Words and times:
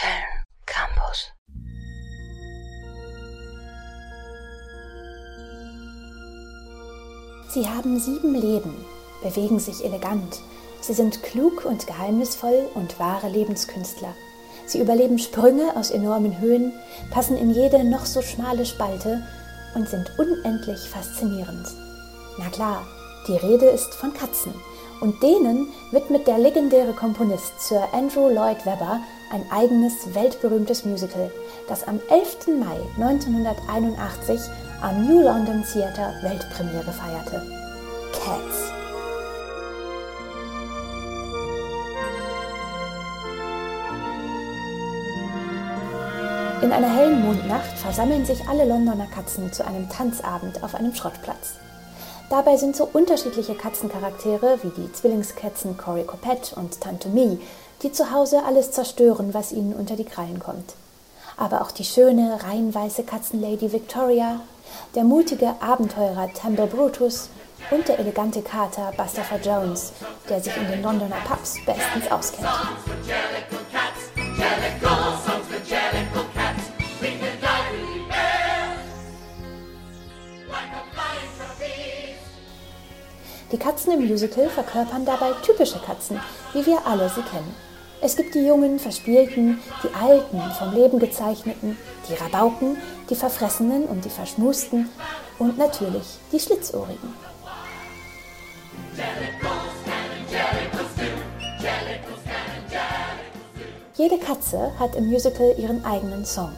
Köln 0.00 0.44
Campus. 0.64 1.30
Sie 7.50 7.68
haben 7.68 8.00
sieben 8.00 8.34
Leben, 8.34 8.86
bewegen 9.22 9.58
sich 9.58 9.84
elegant. 9.84 10.40
Sie 10.80 10.94
sind 10.94 11.22
klug 11.22 11.66
und 11.66 11.86
geheimnisvoll 11.86 12.70
und 12.74 12.98
wahre 12.98 13.28
Lebenskünstler. 13.28 14.14
Sie 14.64 14.80
überleben 14.80 15.18
Sprünge 15.18 15.76
aus 15.76 15.90
enormen 15.90 16.40
Höhen, 16.40 16.72
passen 17.10 17.36
in 17.36 17.50
jede 17.50 17.84
noch 17.84 18.06
so 18.06 18.22
schmale 18.22 18.64
Spalte 18.64 19.22
und 19.74 19.86
sind 19.86 20.18
unendlich 20.18 20.80
faszinierend. 20.88 21.68
Na 22.38 22.48
klar, 22.48 22.86
die 23.28 23.36
Rede 23.36 23.66
ist 23.66 23.92
von 23.94 24.14
Katzen. 24.14 24.54
Und 25.00 25.22
denen 25.22 25.68
widmet 25.92 26.26
der 26.26 26.38
legendäre 26.38 26.92
Komponist 26.92 27.58
Sir 27.58 27.88
Andrew 27.92 28.28
Lloyd 28.28 28.66
Webber 28.66 29.00
ein 29.30 29.50
eigenes 29.50 30.14
weltberühmtes 30.14 30.84
Musical, 30.84 31.30
das 31.68 31.86
am 31.88 32.00
11. 32.10 32.58
Mai 32.58 32.76
1981 33.02 34.40
am 34.82 35.06
New 35.06 35.22
London 35.22 35.64
Theatre 35.72 36.12
Weltpremiere 36.22 36.92
feierte. 36.92 37.42
Cats. 38.12 38.72
In 46.62 46.72
einer 46.72 46.94
hellen 46.94 47.24
Mondnacht 47.24 47.78
versammeln 47.78 48.26
sich 48.26 48.46
alle 48.46 48.66
Londoner 48.66 49.06
Katzen 49.06 49.50
zu 49.50 49.66
einem 49.66 49.88
Tanzabend 49.88 50.62
auf 50.62 50.74
einem 50.74 50.94
Schrottplatz. 50.94 51.54
Dabei 52.30 52.56
sind 52.56 52.76
so 52.76 52.88
unterschiedliche 52.92 53.56
Katzencharaktere 53.56 54.60
wie 54.62 54.70
die 54.70 54.92
Zwillingskatzen 54.92 55.76
Cory 55.76 56.04
Copette 56.04 56.54
und 56.54 56.80
Tante 56.80 57.08
Mie, 57.08 57.40
die 57.82 57.90
zu 57.90 58.12
Hause 58.12 58.44
alles 58.44 58.70
zerstören, 58.70 59.34
was 59.34 59.50
ihnen 59.50 59.74
unter 59.74 59.96
die 59.96 60.04
Krallen 60.04 60.38
kommt. 60.38 60.74
Aber 61.36 61.60
auch 61.60 61.72
die 61.72 61.82
schöne, 61.82 62.38
rein 62.44 62.72
weiße 62.72 63.02
Katzenlady 63.02 63.72
Victoria, 63.72 64.42
der 64.94 65.02
mutige 65.02 65.56
Abenteurer 65.60 66.32
Tamble 66.32 66.68
Brutus 66.68 67.30
und 67.72 67.88
der 67.88 67.98
elegante 67.98 68.42
Kater 68.42 68.92
Bustopher 68.96 69.40
Jones, 69.42 69.92
der 70.28 70.40
sich 70.40 70.56
in 70.56 70.68
den 70.68 70.82
Londoner 70.82 71.16
Pubs 71.26 71.56
bestens 71.66 72.12
auskennt. 72.12 72.48
Die 83.52 83.58
Katzen 83.58 83.92
im 83.92 84.06
Musical 84.06 84.48
verkörpern 84.48 85.04
dabei 85.04 85.32
typische 85.42 85.80
Katzen, 85.80 86.20
wie 86.52 86.64
wir 86.66 86.86
alle 86.86 87.08
sie 87.08 87.22
kennen. 87.22 87.52
Es 88.00 88.16
gibt 88.16 88.34
die 88.34 88.46
jungen, 88.46 88.78
verspielten, 88.78 89.58
die 89.82 89.92
alten, 89.94 90.40
vom 90.56 90.72
Leben 90.72 91.00
gezeichneten, 91.00 91.76
die 92.08 92.14
Rabauken, 92.14 92.76
die 93.10 93.16
Verfressenen 93.16 93.84
und 93.84 94.04
die 94.04 94.10
Verschmusten 94.10 94.88
und 95.38 95.58
natürlich 95.58 96.18
die 96.32 96.38
Schlitzohrigen. 96.38 97.12
Jede 103.96 104.18
Katze 104.18 104.72
hat 104.78 104.94
im 104.94 105.08
Musical 105.08 105.54
ihren 105.58 105.84
eigenen 105.84 106.24
Song. 106.24 106.52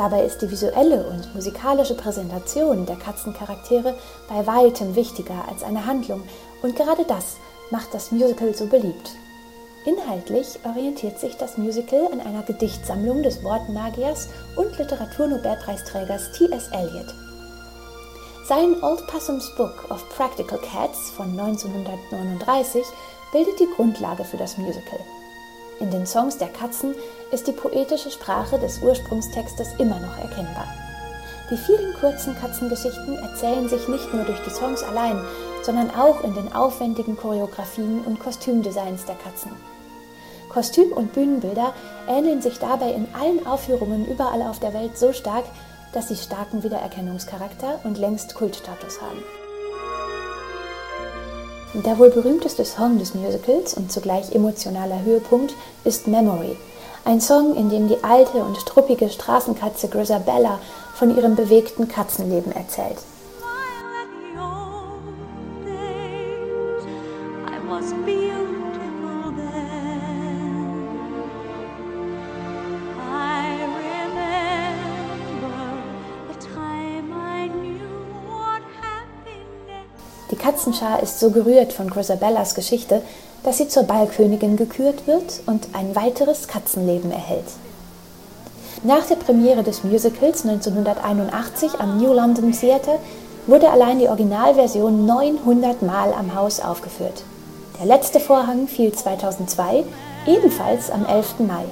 Dabei 0.00 0.24
ist 0.24 0.40
die 0.40 0.50
visuelle 0.50 1.06
und 1.08 1.34
musikalische 1.34 1.94
Präsentation 1.94 2.86
der 2.86 2.96
Katzencharaktere 2.96 3.94
bei 4.30 4.46
weitem 4.46 4.96
wichtiger 4.96 5.44
als 5.46 5.62
eine 5.62 5.84
Handlung 5.84 6.22
und 6.62 6.74
gerade 6.74 7.04
das 7.04 7.36
macht 7.70 7.92
das 7.92 8.10
Musical 8.10 8.54
so 8.54 8.64
beliebt. 8.64 9.10
Inhaltlich 9.84 10.58
orientiert 10.64 11.18
sich 11.18 11.36
das 11.36 11.58
Musical 11.58 12.08
an 12.12 12.22
einer 12.22 12.42
Gedichtsammlung 12.44 13.22
des 13.22 13.44
Wortmagiers 13.44 14.30
und 14.56 14.78
Literaturnobelpreisträgers 14.78 16.32
T.S. 16.32 16.68
Eliot. 16.68 17.14
Sein 18.46 18.82
Old 18.82 19.06
Possum's 19.06 19.54
Book 19.54 19.90
of 19.90 20.02
Practical 20.16 20.60
Cats 20.60 21.10
von 21.10 21.38
1939 21.38 22.86
bildet 23.32 23.60
die 23.60 23.68
Grundlage 23.76 24.24
für 24.24 24.38
das 24.38 24.56
Musical. 24.56 25.00
In 25.80 25.90
den 25.90 26.06
Songs 26.06 26.36
der 26.36 26.48
Katzen 26.48 26.94
ist 27.32 27.46
die 27.46 27.52
poetische 27.52 28.10
Sprache 28.10 28.58
des 28.58 28.82
Ursprungstextes 28.82 29.68
immer 29.78 29.98
noch 29.98 30.18
erkennbar. 30.18 30.66
Die 31.50 31.56
vielen 31.56 31.94
kurzen 31.94 32.36
Katzengeschichten 32.36 33.16
erzählen 33.16 33.68
sich 33.68 33.88
nicht 33.88 34.12
nur 34.12 34.24
durch 34.24 34.40
die 34.44 34.50
Songs 34.50 34.82
allein, 34.82 35.18
sondern 35.62 35.90
auch 35.90 36.22
in 36.22 36.34
den 36.34 36.52
aufwendigen 36.52 37.16
Choreografien 37.16 38.04
und 38.04 38.20
Kostümdesigns 38.20 39.06
der 39.06 39.16
Katzen. 39.16 39.52
Kostüm- 40.50 40.92
und 40.92 41.14
Bühnenbilder 41.14 41.72
ähneln 42.06 42.42
sich 42.42 42.58
dabei 42.58 42.92
in 42.92 43.08
allen 43.14 43.46
Aufführungen 43.46 44.06
überall 44.06 44.42
auf 44.42 44.60
der 44.60 44.74
Welt 44.74 44.98
so 44.98 45.12
stark, 45.14 45.44
dass 45.92 46.08
sie 46.08 46.16
starken 46.16 46.62
Wiedererkennungscharakter 46.62 47.80
und 47.84 47.98
längst 47.98 48.34
Kultstatus 48.34 49.00
haben. 49.00 49.22
Der 51.72 51.98
wohl 51.98 52.10
berühmteste 52.10 52.64
Song 52.64 52.98
des 52.98 53.14
Musicals 53.14 53.74
und 53.74 53.92
zugleich 53.92 54.34
emotionaler 54.34 55.02
Höhepunkt 55.04 55.54
ist 55.84 56.08
Memory, 56.08 56.56
ein 57.04 57.20
Song, 57.20 57.54
in 57.54 57.70
dem 57.70 57.86
die 57.86 58.02
alte 58.02 58.38
und 58.38 58.56
struppige 58.56 59.08
Straßenkatze 59.08 59.88
Grisabella 59.88 60.58
von 60.94 61.16
ihrem 61.16 61.36
bewegten 61.36 61.86
Katzenleben 61.86 62.50
erzählt. 62.52 62.98
Die 80.30 80.36
Katzenschar 80.36 81.02
ist 81.02 81.18
so 81.18 81.30
gerührt 81.30 81.72
von 81.72 81.90
Grisabellas 81.90 82.54
Geschichte, 82.54 83.02
dass 83.42 83.58
sie 83.58 83.66
zur 83.66 83.82
Ballkönigin 83.82 84.56
gekürt 84.56 85.06
wird 85.06 85.40
und 85.46 85.68
ein 85.72 85.96
weiteres 85.96 86.46
Katzenleben 86.46 87.10
erhält. 87.10 87.46
Nach 88.84 89.04
der 89.06 89.16
Premiere 89.16 89.62
des 89.62 89.82
Musicals 89.82 90.46
1981 90.46 91.80
am 91.80 91.98
New 91.98 92.12
London 92.12 92.52
Theatre 92.52 92.98
wurde 93.46 93.70
allein 93.70 93.98
die 93.98 94.08
Originalversion 94.08 95.04
900 95.04 95.82
Mal 95.82 96.12
am 96.12 96.34
Haus 96.34 96.60
aufgeführt. 96.60 97.24
Der 97.80 97.86
letzte 97.86 98.20
Vorhang 98.20 98.68
fiel 98.68 98.92
2002, 98.92 99.84
ebenfalls 100.26 100.90
am 100.90 101.04
11. 101.06 101.40
Mai. 101.40 101.64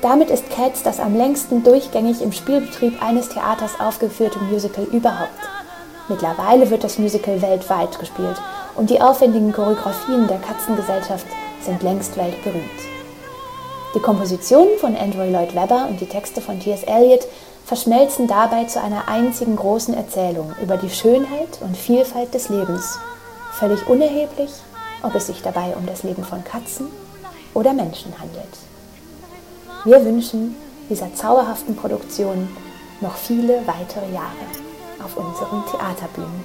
Damit 0.00 0.30
ist 0.30 0.48
Cats 0.50 0.82
das 0.82 0.98
am 0.98 1.14
längsten 1.14 1.62
durchgängig 1.62 2.22
im 2.22 2.32
Spielbetrieb 2.32 3.02
eines 3.02 3.28
Theaters 3.28 3.78
aufgeführte 3.78 4.38
Musical 4.38 4.84
überhaupt. 4.84 5.28
Mittlerweile 6.10 6.68
wird 6.70 6.82
das 6.82 6.98
Musical 6.98 7.40
weltweit 7.40 7.96
gespielt 8.00 8.36
und 8.74 8.90
die 8.90 9.00
aufwendigen 9.00 9.52
Choreografien 9.52 10.26
der 10.26 10.38
Katzengesellschaft 10.38 11.24
sind 11.64 11.84
längst 11.84 12.16
weltberühmt. 12.16 12.64
Die 13.94 14.00
Kompositionen 14.00 14.76
von 14.78 14.96
Andrew 14.96 15.22
Lloyd 15.22 15.54
Webber 15.54 15.86
und 15.88 16.00
die 16.00 16.06
Texte 16.06 16.40
von 16.40 16.58
T.S. 16.58 16.82
Eliot 16.82 17.28
verschmelzen 17.64 18.26
dabei 18.26 18.64
zu 18.64 18.82
einer 18.82 19.06
einzigen 19.06 19.54
großen 19.54 19.94
Erzählung 19.94 20.52
über 20.60 20.76
die 20.76 20.90
Schönheit 20.90 21.60
und 21.60 21.76
Vielfalt 21.76 22.34
des 22.34 22.48
Lebens, 22.48 22.98
völlig 23.52 23.86
unerheblich, 23.88 24.50
ob 25.04 25.14
es 25.14 25.28
sich 25.28 25.42
dabei 25.42 25.76
um 25.78 25.86
das 25.86 26.02
Leben 26.02 26.24
von 26.24 26.42
Katzen 26.42 26.88
oder 27.54 27.72
Menschen 27.72 28.12
handelt. 28.18 28.58
Wir 29.84 30.04
wünschen 30.04 30.56
dieser 30.88 31.14
zauberhaften 31.14 31.76
Produktion 31.76 32.48
noch 33.00 33.14
viele 33.14 33.62
weitere 33.68 34.12
Jahre 34.12 34.69
auf 35.02 35.16
unseren 35.16 35.64
Theaterbühnen. 35.70 36.44